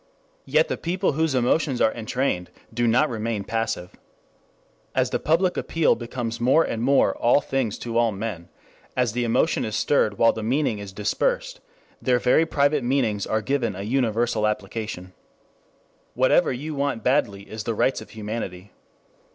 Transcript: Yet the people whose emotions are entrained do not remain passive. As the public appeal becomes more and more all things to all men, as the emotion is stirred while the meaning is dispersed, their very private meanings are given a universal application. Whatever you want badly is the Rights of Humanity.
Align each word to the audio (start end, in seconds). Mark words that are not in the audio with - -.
Yet 0.47 0.67
the 0.67 0.77
people 0.77 1.11
whose 1.11 1.35
emotions 1.35 1.79
are 1.79 1.93
entrained 1.93 2.49
do 2.73 2.87
not 2.87 3.07
remain 3.07 3.43
passive. 3.43 3.91
As 4.95 5.11
the 5.11 5.19
public 5.19 5.57
appeal 5.57 5.93
becomes 5.93 6.41
more 6.41 6.63
and 6.63 6.81
more 6.81 7.15
all 7.17 7.39
things 7.39 7.77
to 7.77 7.99
all 7.99 8.11
men, 8.11 8.49
as 8.97 9.11
the 9.11 9.23
emotion 9.23 9.63
is 9.63 9.75
stirred 9.75 10.17
while 10.17 10.33
the 10.33 10.41
meaning 10.41 10.79
is 10.79 10.91
dispersed, 10.91 11.59
their 12.01 12.17
very 12.17 12.47
private 12.47 12.83
meanings 12.83 13.27
are 13.27 13.43
given 13.43 13.75
a 13.75 13.83
universal 13.83 14.47
application. 14.47 15.13
Whatever 16.15 16.51
you 16.51 16.73
want 16.73 17.03
badly 17.03 17.43
is 17.43 17.65
the 17.65 17.75
Rights 17.75 18.01
of 18.01 18.09
Humanity. 18.09 18.71